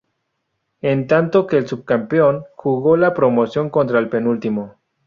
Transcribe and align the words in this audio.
En 0.81 1.05
tanto 1.05 1.45
que 1.45 1.57
el 1.59 1.67
subcampeón 1.67 2.45
jugó 2.55 2.97
la 2.97 3.13
promoción 3.13 3.69
contra 3.69 3.99
el 3.99 4.09
penúltimo. 4.09 4.77